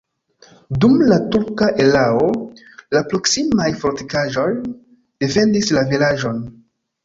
[0.85, 2.31] Dum la turka erao
[2.97, 6.45] la proksimaj fortikaĵoj defendis la vilaĝon.